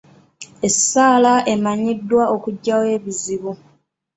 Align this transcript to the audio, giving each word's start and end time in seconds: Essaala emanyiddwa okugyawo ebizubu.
Essaala 0.67 1.33
emanyiddwa 1.53 2.23
okugyawo 2.35 2.85
ebizubu. 2.97 3.51